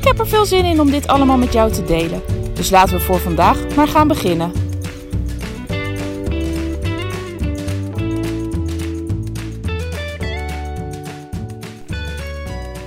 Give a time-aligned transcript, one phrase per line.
[0.00, 2.22] Ik heb er veel zin in om dit allemaal met jou te delen.
[2.54, 4.52] Dus laten we voor vandaag maar gaan beginnen.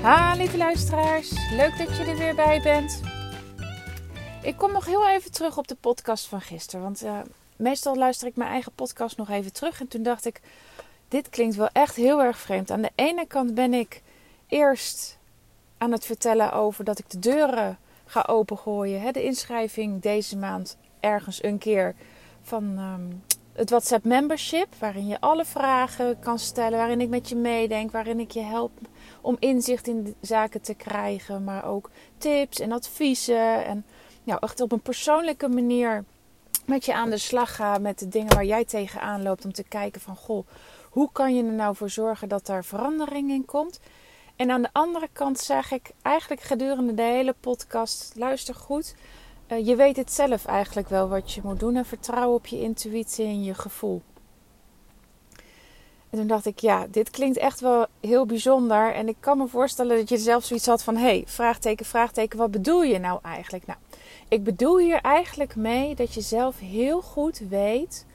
[0.01, 1.31] Ha, lieve luisteraars.
[1.51, 3.01] Leuk dat je er weer bij bent.
[4.41, 6.81] Ik kom nog heel even terug op de podcast van gisteren.
[6.81, 7.19] Want uh,
[7.55, 9.79] meestal luister ik mijn eigen podcast nog even terug.
[9.79, 10.41] En toen dacht ik,
[11.07, 12.71] dit klinkt wel echt heel erg vreemd.
[12.71, 14.01] Aan de ene kant ben ik
[14.47, 15.17] eerst
[15.83, 19.13] aan het vertellen over dat ik de deuren ga opengooien.
[19.13, 21.95] De inschrijving deze maand ergens een keer
[22.41, 24.75] van um, het WhatsApp membership.
[24.79, 26.77] Waarin je alle vragen kan stellen.
[26.77, 27.91] Waarin ik met je meedenk.
[27.91, 28.71] Waarin ik je help
[29.21, 31.43] om inzicht in zaken te krijgen.
[31.43, 33.65] Maar ook tips en adviezen.
[33.65, 33.85] En
[34.23, 36.03] ja, echt op een persoonlijke manier
[36.65, 37.77] met je aan de slag ga.
[37.77, 39.45] Met de dingen waar jij tegenaan loopt.
[39.45, 40.47] Om te kijken van goh,
[40.89, 43.79] hoe kan je er nou voor zorgen dat daar verandering in komt.
[44.35, 48.95] En aan de andere kant zeg ik eigenlijk gedurende de hele podcast: luister goed.
[49.47, 52.61] Uh, je weet het zelf eigenlijk wel wat je moet doen en vertrouw op je
[52.61, 54.01] intuïtie en je gevoel.
[56.09, 58.93] En toen dacht ik, ja, dit klinkt echt wel heel bijzonder.
[58.93, 62.37] En ik kan me voorstellen dat je zelf zoiets had van: hé, hey, vraagteken, vraagteken,
[62.37, 63.65] wat bedoel je nou eigenlijk?
[63.65, 63.79] Nou,
[64.27, 68.05] ik bedoel hier eigenlijk mee dat je zelf heel goed weet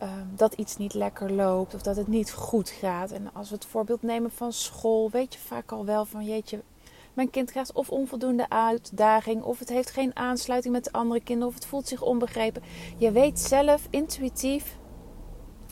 [0.00, 3.10] Ehm, dat iets niet lekker loopt of dat het niet goed gaat.
[3.10, 6.62] En als we het voorbeeld nemen van school, weet je vaak al wel van jeetje,
[7.14, 11.48] mijn kind krijgt of onvoldoende uitdaging, of het heeft geen aansluiting met de andere kinderen,
[11.48, 12.62] of het voelt zich onbegrepen.
[12.96, 14.76] Je weet zelf intuïtief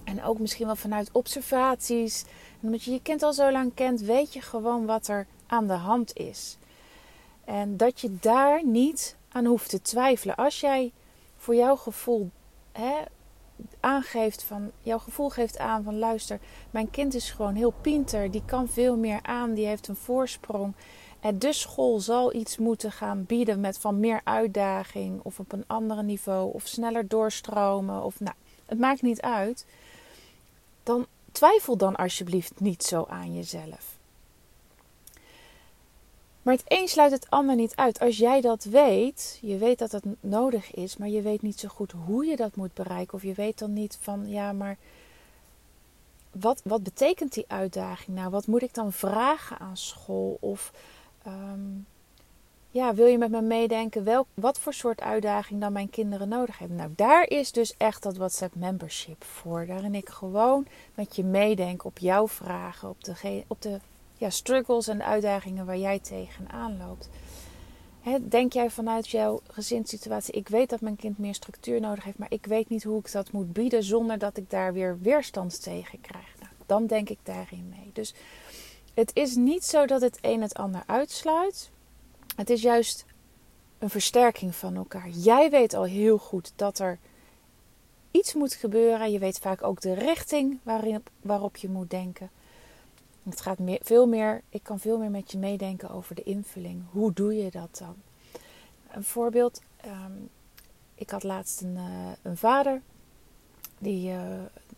[0.04, 2.24] en ook misschien wel vanuit observaties,
[2.60, 5.72] omdat je je kind al zo lang kent, weet je gewoon wat er aan de
[5.72, 6.56] hand is.
[7.44, 10.36] En dat je daar niet aan hoeft te twijfelen.
[10.36, 10.92] Als jij
[11.36, 12.30] voor jouw gevoel
[12.72, 12.94] hè,
[13.80, 18.42] aangeeft van jouw gevoel geeft aan van luister, mijn kind is gewoon heel pinter, die
[18.44, 20.74] kan veel meer aan, die heeft een voorsprong.
[21.20, 25.64] En de school zal iets moeten gaan bieden met van meer uitdaging of op een
[25.66, 28.34] ander niveau of sneller doorstromen of nou,
[28.66, 29.66] het maakt niet uit.
[30.82, 33.97] Dan twijfel dan alsjeblieft niet zo aan jezelf.
[36.42, 38.00] Maar het een sluit het ander niet uit.
[38.00, 41.68] Als jij dat weet, je weet dat het nodig is, maar je weet niet zo
[41.68, 43.14] goed hoe je dat moet bereiken.
[43.14, 44.76] Of je weet dan niet van, ja, maar
[46.32, 48.30] wat, wat betekent die uitdaging nou?
[48.30, 50.36] Wat moet ik dan vragen aan school?
[50.40, 50.72] Of
[51.26, 51.86] um,
[52.70, 56.58] ja, wil je met me meedenken welk, wat voor soort uitdaging dan mijn kinderen nodig
[56.58, 56.76] hebben?
[56.76, 59.66] Nou, daar is dus echt dat WhatsApp membership voor.
[59.66, 63.80] Daarin ik gewoon met je meedenk op jouw vragen, op de, op de
[64.18, 67.08] ja, struggles en uitdagingen waar jij tegenaan loopt.
[68.20, 72.32] denk jij vanuit jouw gezinssituatie, ik weet dat mijn kind meer structuur nodig heeft, maar
[72.32, 76.00] ik weet niet hoe ik dat moet bieden zonder dat ik daar weer weerstand tegen
[76.00, 76.34] krijg.
[76.40, 77.90] Nou, dan denk ik daarin mee.
[77.92, 78.14] Dus
[78.94, 81.70] het is niet zo dat het een het ander uitsluit.
[82.36, 83.04] Het is juist
[83.78, 85.08] een versterking van elkaar.
[85.08, 86.98] Jij weet al heel goed dat er
[88.10, 89.12] iets moet gebeuren.
[89.12, 92.30] Je weet vaak ook de richting waarin, waarop je moet denken.
[93.30, 96.82] Het gaat meer, veel meer, ik kan veel meer met je meedenken over de invulling.
[96.90, 97.94] Hoe doe je dat dan?
[98.90, 100.12] Een voorbeeld, ehm,
[100.94, 102.82] ik had laatst een, uh, een vader
[103.78, 104.22] die, uh,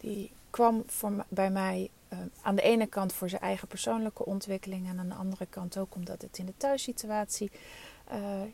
[0.00, 4.88] die kwam voor, bij mij uh, aan de ene kant voor zijn eigen persoonlijke ontwikkeling
[4.88, 7.50] en aan de andere kant ook omdat het in de thuissituatie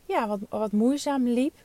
[0.05, 1.55] ja, wat, wat moeizaam liep.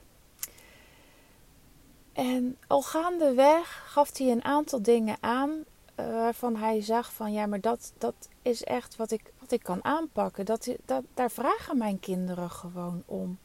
[2.12, 5.64] En al gaandeweg gaf hij een aantal dingen aan
[6.10, 9.84] waarvan hij zag van ja, maar dat, dat is echt wat ik, wat ik kan
[9.84, 10.44] aanpakken.
[10.44, 13.38] Dat, dat, daar vragen mijn kinderen gewoon om.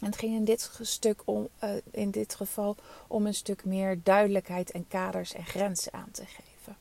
[0.00, 2.76] En het ging in dit, stuk om, uh, in dit geval
[3.06, 6.76] om een stuk meer duidelijkheid en kaders en grenzen aan te geven.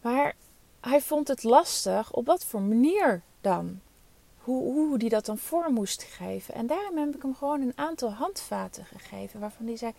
[0.00, 0.34] Maar
[0.80, 3.80] hij vond het lastig op wat voor manier dan.
[4.38, 6.54] Hoe, hoe die dat dan voor moest geven.
[6.54, 9.40] En daarom heb ik hem gewoon een aantal handvaten gegeven.
[9.40, 9.92] Waarvan hij zei: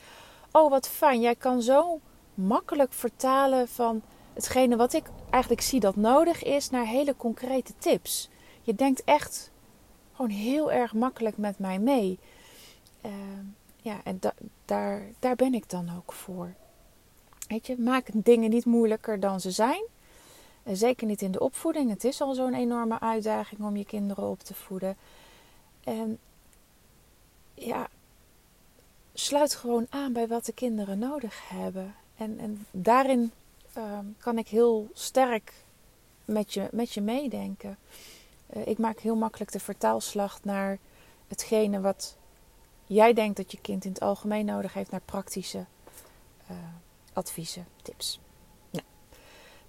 [0.51, 2.00] Oh, wat fijn, jij kan zo
[2.37, 4.01] makkelijk vertalen van
[4.33, 8.29] hetgene wat ik eigenlijk zie dat nodig is naar hele concrete tips.
[8.61, 9.51] Je denkt echt
[10.13, 12.19] gewoon heel erg makkelijk met mij mee.
[13.05, 13.11] Uh,
[13.81, 14.33] ja, en da
[14.65, 16.53] daar, daar ben ik dan ook voor.
[17.47, 19.83] Weet je, maak dingen niet moeilijker dan ze zijn.
[20.63, 21.89] zeker niet in de opvoeding.
[21.89, 24.97] Het is al zo'n enorme uitdaging om je kinderen op te voeden.
[25.83, 26.19] En
[27.53, 27.87] ja,
[29.13, 31.95] sluit gewoon aan bij wat de kinderen nodig hebben.
[32.17, 33.31] En, en daarin
[33.73, 35.53] ehm, kan ik heel sterk
[36.25, 37.77] met je, met je meedenken.
[38.55, 40.77] Uh, ik maak heel makkelijk de vertaalslag naar
[41.27, 42.17] hetgene wat
[42.85, 45.65] jij denkt dat je kind in het algemeen nodig heeft, naar praktische
[46.51, 46.57] uh,
[47.13, 48.19] adviezen, tips.
[48.69, 48.85] Nou,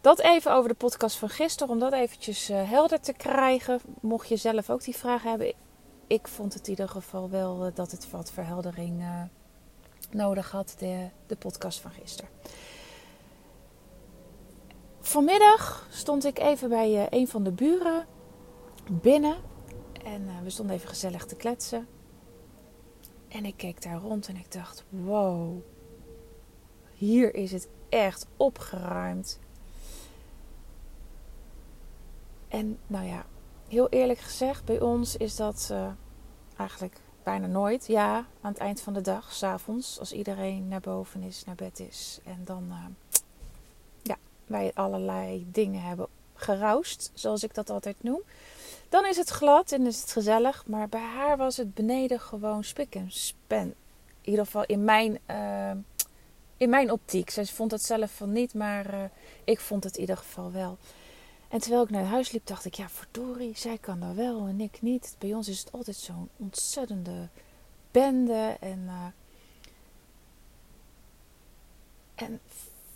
[0.00, 3.80] dat even over de podcast van gisteren, om dat eventjes uh, helder te krijgen.
[4.00, 5.52] Mocht je zelf ook die vragen hebben,
[6.06, 9.02] ik vond het in ieder geval wel dat het wat verheldering
[10.10, 12.30] nodig had, de, de podcast van gisteren.
[15.00, 18.06] Vanmiddag stond ik even bij uh, een van de buren
[18.90, 19.36] binnen.
[20.04, 21.86] En uh, we stonden even gezellig te kletsen.
[23.28, 25.58] En ik keek daar rond en ik dacht: wow,
[26.94, 29.38] hier is het echt opgeruimd.
[32.48, 33.26] En nou ja,
[33.68, 35.90] heel eerlijk gezegd, bij ons is dat uh,
[36.56, 37.86] eigenlijk bijna nooit.
[37.86, 41.80] Ja, aan het eind van de dag, s'avonds, als iedereen naar boven is, naar bed
[41.80, 42.18] is.
[42.24, 42.84] En dan uh,
[44.02, 44.16] ja,
[44.46, 48.20] wij allerlei dingen hebben geroust, zoals ik dat altijd noem.
[48.88, 50.66] Dan is het glad en is het gezellig.
[50.66, 53.74] Maar bij haar was het beneden gewoon spik en span.
[54.20, 55.70] In ieder geval in mijn, uh,
[56.56, 57.30] in mijn optiek.
[57.30, 59.00] Zij vond het zelf van niet, maar uh,
[59.44, 60.78] ik vond het in ieder geval wel.
[61.48, 64.60] En terwijl ik naar huis liep, dacht ik, ja, verdorie, zij kan dat wel en
[64.60, 65.16] ik niet.
[65.18, 67.28] Bij ons is het altijd zo'n ontzettende
[67.90, 68.56] bende.
[68.60, 69.06] En, uh,
[72.14, 72.40] en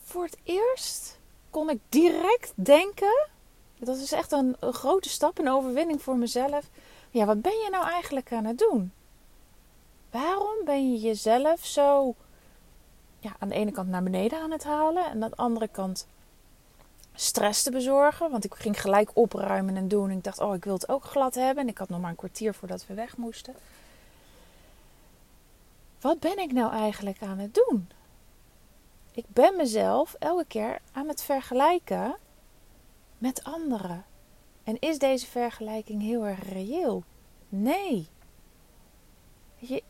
[0.04, 1.18] voor het eerst
[1.50, 3.28] kon ik direct denken,
[3.78, 6.68] dat is echt een, een grote stap, een overwinning voor mezelf.
[7.10, 8.92] Ja, wat ben je nou eigenlijk aan het doen?
[10.10, 12.14] Waarom ben je jezelf zo
[13.18, 16.06] ja, aan de ene kant naar beneden aan het halen en aan de andere kant
[17.14, 18.30] stress te bezorgen.
[18.30, 20.10] Want ik ging gelijk opruimen en doen.
[20.10, 21.62] En ik dacht, oh, ik wil het ook glad hebben.
[21.62, 23.54] En ik had nog maar een kwartier voordat we weg moesten.
[26.00, 27.88] Wat ben ik nou eigenlijk aan het doen?
[29.12, 32.16] Ik ben mezelf elke keer aan het vergelijken
[33.18, 34.04] met anderen.
[34.64, 37.02] En is deze vergelijking heel erg reëel?
[37.48, 38.06] Nee.
[39.56, 39.82] Je,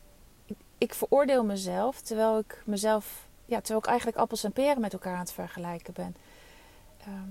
[0.77, 5.13] ik veroordeel mezelf terwijl ik mezelf, ja, terwijl ik eigenlijk appels en peren met elkaar
[5.13, 6.15] aan het vergelijken ben.
[7.05, 7.29] Ehm,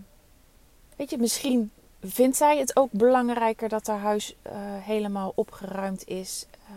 [0.96, 1.70] weet je, misschien
[2.00, 6.46] vindt zij het ook belangrijker dat haar huis uh, helemaal opgeruimd is.
[6.70, 6.76] Uh,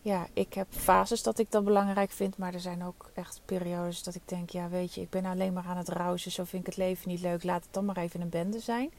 [0.00, 4.02] ja, ik heb fases dat ik dat belangrijk vind, maar er zijn ook echt periodes
[4.02, 6.62] dat ik denk, ja, weet je, ik ben alleen maar aan het rousen, zo vind
[6.62, 8.90] ik het leven niet leuk, laat het dan maar even een bende zijn.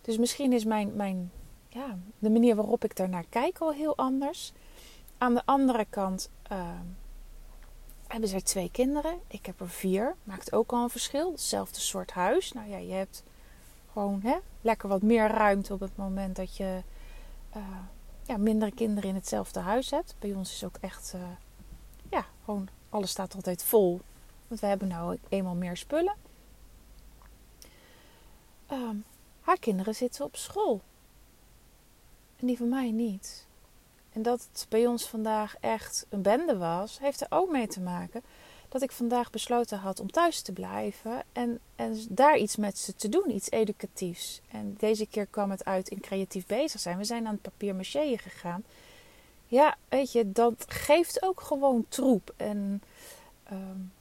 [0.00, 1.30] Dus misschien is mijn, mijn
[1.68, 4.52] ja, de manier waarop ik daarnaar kijk al heel anders.
[5.18, 6.30] Aan de andere kant.
[6.52, 6.70] Uh,
[8.06, 9.20] hebben zij twee kinderen.
[9.26, 10.14] Ik heb er vier.
[10.24, 11.30] Maakt ook al een verschil.
[11.30, 12.52] Hetzelfde soort huis.
[12.52, 13.22] Nou ja, je hebt
[13.92, 16.82] gewoon hè, lekker wat meer ruimte op het moment dat je
[17.56, 17.62] uh,
[18.22, 20.14] ja, minder kinderen in hetzelfde huis hebt.
[20.18, 21.22] Bij ons is ook echt, uh,
[22.10, 24.00] ja, gewoon alles staat altijd vol.
[24.48, 26.14] Want we hebben nou eenmaal meer spullen.
[28.72, 29.04] Um,
[29.40, 30.80] haar kinderen zitten op school.
[32.36, 33.45] En die van mij niet.
[34.16, 37.80] En dat het bij ons vandaag echt een bende was, heeft er ook mee te
[37.80, 38.22] maken
[38.68, 42.94] dat ik vandaag besloten had om thuis te blijven en, en daar iets met ze
[42.94, 44.40] te doen, iets educatiefs.
[44.50, 46.98] En deze keer kwam het uit in creatief bezig zijn.
[46.98, 48.64] We zijn aan het papier maché gegaan.
[49.46, 52.34] Ja, weet je, dat geeft ook gewoon troep.
[52.36, 52.82] En
[53.52, 53.92] um,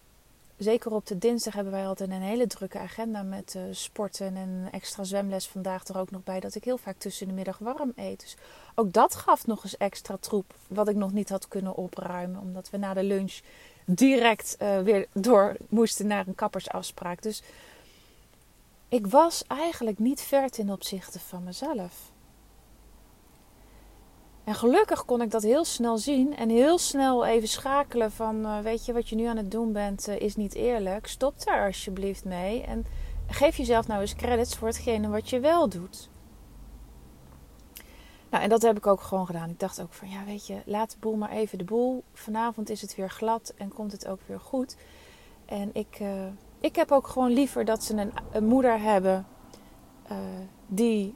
[0.57, 4.67] zeker op de dinsdag hebben wij altijd een hele drukke agenda met uh, sporten en
[4.71, 6.39] extra zwemles vandaag er ook nog bij.
[6.39, 8.19] Dat ik heel vaak tussen de middag warm eet.
[8.19, 8.35] Dus
[8.75, 10.53] ook dat gaf nog eens extra troep.
[10.67, 12.41] Wat ik nog niet had kunnen opruimen.
[12.41, 13.39] Omdat we na de lunch
[13.85, 17.21] direct uh, weer door moesten naar een kappersafspraak.
[17.21, 17.43] Dus
[18.89, 22.13] ik was eigenlijk niet ver ten opzichte van mezelf.
[24.45, 28.59] En gelukkig kon ik dat heel snel zien en heel snel even schakelen van, uh,
[28.59, 31.07] weet je, wat je nu aan het doen bent uh, is niet eerlijk.
[31.07, 32.85] Stop daar alsjeblieft mee en
[33.27, 36.09] geef jezelf nou eens credits voor hetgene wat je wel doet.
[38.29, 39.49] Nou, en dat heb ik ook gewoon gedaan.
[39.49, 42.03] Ik dacht ook van, ja, weet je, laat de boel maar even de boel.
[42.13, 44.75] Vanavond is het weer glad en komt het ook weer goed.
[45.45, 46.25] En ik, uh,
[46.59, 49.27] ik heb ook gewoon liever dat ze een, een moeder hebben
[50.67, 51.15] die,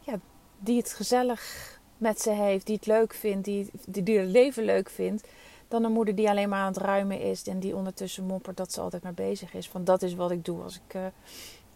[0.00, 0.18] ja,
[0.58, 4.90] die het gezellig met ze heeft, die het leuk vindt, die, die, het leven leuk
[4.90, 5.28] vindt,
[5.68, 8.72] dan een moeder die alleen maar aan het ruimen is en die ondertussen moppert dat
[8.72, 9.72] ze altijd maar bezig is.
[9.72, 11.06] Want dat is wat ik doe als ik uh,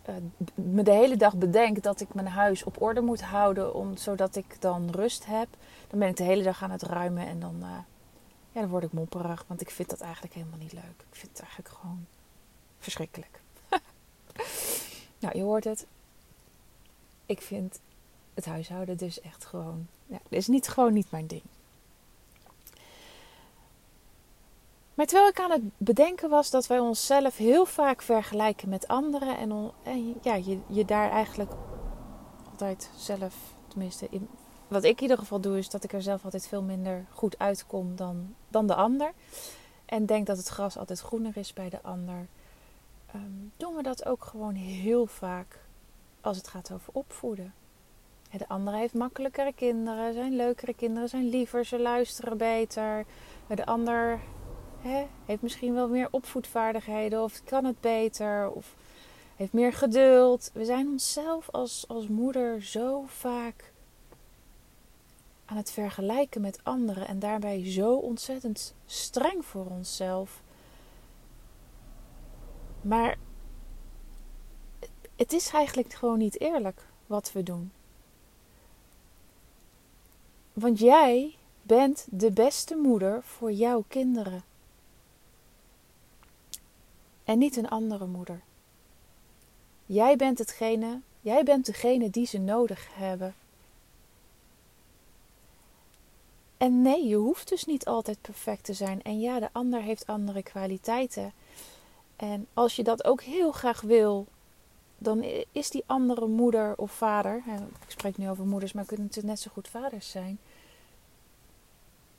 [0.09, 0.15] uh,
[0.55, 4.37] me de hele dag bedenk dat ik mijn huis op orde moet houden, om, zodat
[4.37, 5.49] ik dan rust heb.
[5.89, 7.69] Dan ben ik de hele dag aan het ruimen en dan, uh,
[8.53, 11.05] ja, dan word ik mopperig, want ik vind dat eigenlijk helemaal niet leuk.
[11.11, 12.07] Ik vind het eigenlijk gewoon
[12.79, 13.41] verschrikkelijk.
[15.19, 15.87] Nou, je hoort het.
[17.27, 17.81] Ik vind
[18.37, 19.87] het huishouden dus echt gewoon.
[20.07, 21.43] Ja, is niet gewoon niet mijn ding.
[24.95, 29.39] Maar terwijl ik aan het bedenken was dat wij onszelf heel vaak vergelijken met anderen
[29.39, 31.53] en, en ja, je, je daar eigenlijk
[32.51, 33.35] altijd zelf,
[33.69, 34.29] tenminste, in,
[34.69, 37.39] wat ik in ieder geval doe, is dat ik er zelf altijd veel minder goed
[37.39, 39.13] uitkom dan, dan de ander.
[39.85, 42.27] En denk dat het gras altijd groener is bij de ander.
[43.15, 45.59] Um, doen we dat ook gewoon heel vaak
[46.21, 47.55] als het gaat over opvoeden.
[48.37, 53.05] De ander heeft makkelijkere kinderen, zijn leukere kinderen, zijn liever, ze luisteren beter.
[53.55, 54.21] De ander
[54.81, 58.75] hè, heeft misschien wel meer opvoedvaardigheden of kan het beter of
[59.37, 60.51] heeft meer geduld.
[60.55, 63.73] We zijn onszelf als, als moeder zo vaak
[65.45, 70.43] aan het vergelijken met anderen en daarbij zo ontzettend streng voor onszelf.
[72.81, 73.17] Maar
[75.17, 77.73] het is eigenlijk gewoon niet eerlijk wat we doen.
[80.61, 84.45] Want jij bent de beste moeder voor jouw kinderen.
[87.25, 88.41] En niet een andere moeder.
[89.87, 93.35] Jij bent hetgene, jij bent degene die ze nodig hebben.
[96.57, 99.03] En nee, je hoeft dus niet altijd perfect te zijn.
[99.03, 101.33] En ja, de ander heeft andere kwaliteiten.
[102.17, 104.27] En als je dat ook heel graag wil,
[104.99, 107.43] dan is die andere moeder of vader.
[107.85, 110.39] Ik spreek nu over moeders, maar kunnen natuurlijk net zo goed vaders zijn.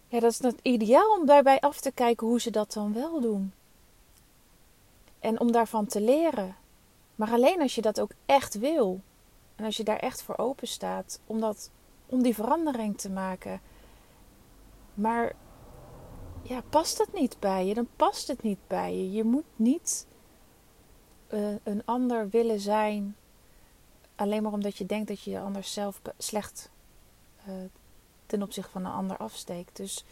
[0.08, 3.22] Ja, dat is het ideaal om daarbij af te kijken hoe ze dat dan wel
[3.22, 3.54] doen.
[5.20, 6.56] En om daarvan te leren.
[7.16, 9.02] Maar alleen als je dat ook echt wil.
[9.56, 11.20] En als je daar echt voor open staat.
[11.26, 11.54] Om,
[12.06, 13.62] om die verandering te maken.
[14.94, 15.36] Maar
[16.42, 19.12] ja, past het niet bij je, dan past het niet bij je.
[19.12, 20.08] Je moet niet
[21.64, 23.16] een ander willen zijn.
[24.16, 26.70] Alleen maar omdat je denkt dat je je anders zelf slecht
[27.48, 27.54] uh,
[28.26, 29.78] ten opzichte van een ander afsteekt.
[29.78, 30.04] Dus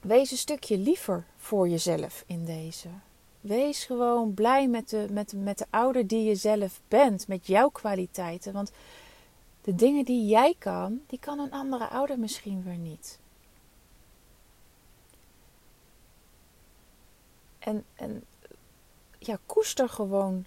[0.00, 2.88] wees een stukje liever voor jezelf in deze.
[3.40, 7.68] Wees gewoon blij met de, met, met de ouder die je zelf bent, met jouw
[7.68, 8.52] kwaliteiten.
[8.52, 8.72] Want
[9.60, 13.18] de dingen die jij kan, die kan een andere ouder misschien weer niet.
[17.58, 18.24] En, en
[19.28, 20.44] ja, koester gewoon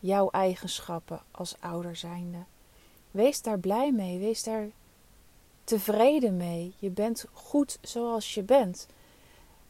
[0.00, 2.38] jouw eigenschappen als ouder zijnde.
[3.10, 4.66] Wees daar blij mee, wees daar
[5.64, 6.74] tevreden mee.
[6.78, 8.86] Je bent goed zoals je bent.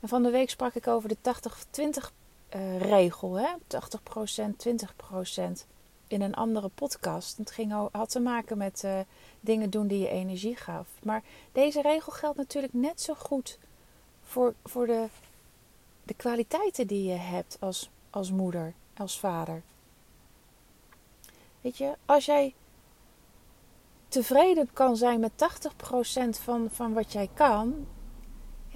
[0.01, 1.17] En van de week sprak ik over de
[1.81, 2.13] 80-20
[2.57, 3.49] uh, regel, hè?
[3.53, 3.57] 80%,
[5.61, 5.67] 20%
[6.07, 7.37] in een andere podcast.
[7.37, 8.99] Het ging, had te maken met uh,
[9.41, 10.89] dingen doen die je energie gaf.
[11.03, 13.59] Maar deze regel geldt natuurlijk net zo goed
[14.23, 15.07] voor, voor de,
[16.03, 19.63] de kwaliteiten die je hebt als, als moeder, als vader.
[21.61, 22.55] Weet je, als jij
[24.09, 27.87] tevreden kan zijn met 80% van, van wat jij kan,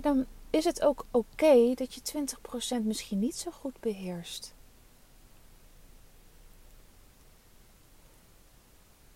[0.01, 2.27] dan is het ook oké dat je
[2.81, 4.55] 20% misschien niet zo goed beheerst.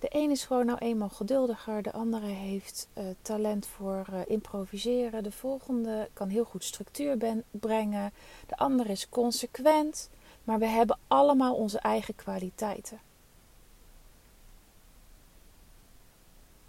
[0.02, 5.23] De een is gewoon nou eenmaal geduldiger, de andere heeft uh, talent voor uh, improviseren,
[5.23, 8.12] de volgende kan heel goed structuur brengen,
[8.47, 10.11] de andere is consequent,
[10.44, 13.00] maar we hebben allemaal onze eigen kwaliteiten.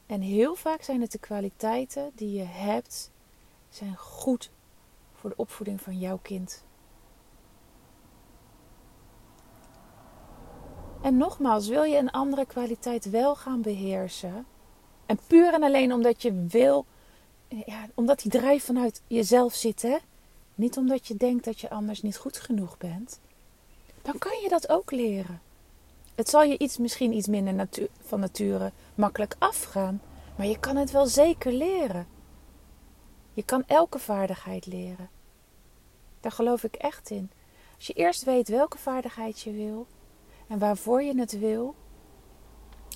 [0.06, 3.12] En heel vaak zijn het de kwaliteiten die je hebt,
[3.70, 4.50] zijn goed
[5.14, 6.64] voor de opvoeding van jouw kind.
[11.04, 14.46] En nogmaals, wil je een andere kwaliteit wel gaan beheersen?
[15.06, 16.86] En puur en alleen omdat je wil,
[17.48, 19.98] ja, omdat die drijf vanuit jezelf zit, hè?
[20.56, 23.20] Niet omdat je denkt dat je anders niet goed genoeg bent.
[24.02, 25.42] Dan kan je dat ook leren.
[26.16, 27.68] Het zal je iets, misschien iets minder
[28.02, 30.02] van nature makkelijk afgaan,
[30.38, 32.08] maar je kan het wel zeker leren.
[33.34, 35.10] Je kan elke vaardigheid leren.
[36.20, 37.32] Daar geloof ik echt in.
[37.76, 39.88] Als je eerst weet welke vaardigheid je wil
[40.54, 41.76] en waarvoor je het wil,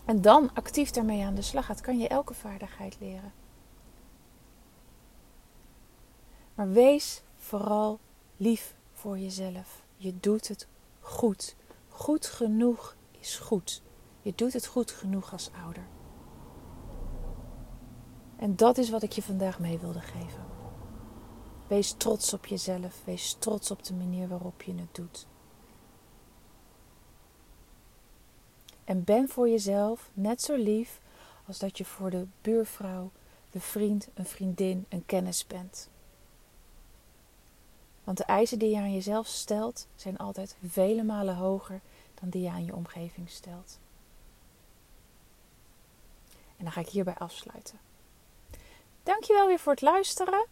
[0.05, 3.33] en dan actief daarmee aan de slag gaat, kan je elke vaardigheid leren.
[6.55, 7.99] Maar wees vooral
[8.35, 9.83] lief voor jezelf.
[9.95, 10.67] Je doet het
[10.99, 11.55] goed.
[11.89, 13.81] Goed genoeg is goed.
[14.21, 15.87] Je doet het goed genoeg als ouder.
[18.35, 20.45] En dat is wat ik je vandaag mee wilde geven.
[21.67, 23.01] Wees trots op jezelf.
[23.05, 25.27] Wees trots op de manier waarop je het doet.
[28.87, 30.99] En ben voor jezelf net zo lief
[31.47, 33.11] als dat je voor de buurvrouw,
[33.51, 35.89] de vriend, een vriendin, een kennis bent.
[38.03, 41.79] Want de eisen die je aan jezelf stelt zijn altijd vele malen hoger
[42.19, 43.79] dan die je aan je omgeving stelt.
[46.57, 47.79] En dan ga ik hierbij afsluiten.
[49.03, 50.45] Dankjewel weer voor het luisteren.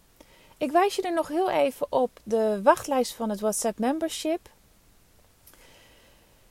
[0.56, 4.50] Ik wijs je er nog heel even op de wachtlijst van het WhatsApp membership.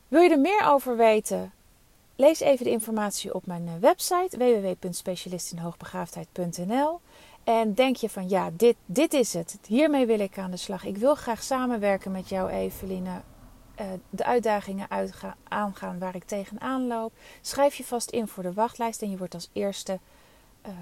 [0.07, 1.53] Wil je er meer over weten?
[2.17, 6.99] Lees even de informatie op mijn eh, website www.specialistinhoogbegaafdheid.nl.
[7.43, 9.59] En denk je van ja, dit, dit is het.
[9.67, 10.83] Hiermee wil ik aan de slag.
[10.83, 13.21] Ik wil graag samenwerken met jou, Eveline.
[13.81, 17.13] Uh, de uitdagingen uitgaan, aangaan waar ik tegenaan loop.
[17.41, 19.99] Schrijf je vast in voor de wachtlijst en je wordt als eerste.
[20.67, 20.73] Uh,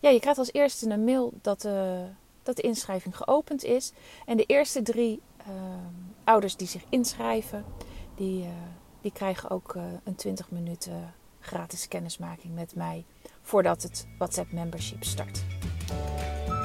[0.00, 2.04] ja, je krijgt als eerste een mail dat de,
[2.42, 3.92] dat de inschrijving geopend is.
[4.26, 5.20] En de eerste drie
[6.24, 7.64] ouders die zich inschrijven,
[8.14, 8.48] die,
[9.00, 9.74] die krijgen ook
[10.04, 13.04] een 20 minuten gratis kennismaking met mij
[13.42, 15.44] voordat het WhatsApp membership start.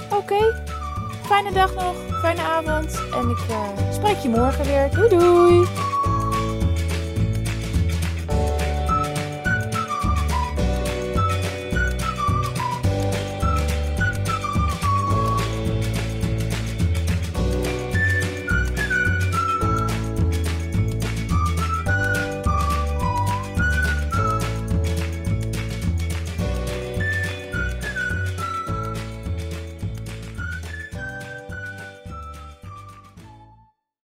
[0.09, 0.63] Oké,
[1.23, 4.91] fijne dag nog, fijne avond en ik uh, spreek je morgen weer.
[4.91, 5.92] Doei doei!